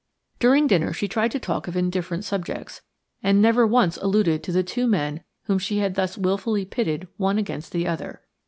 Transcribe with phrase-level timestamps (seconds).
[0.39, 2.81] During dinner she tried to talk of indifferent subjects,
[3.21, 7.37] and never once alluded to the two men whom she had thus wilfully pitted one
[7.37, 8.23] against the other.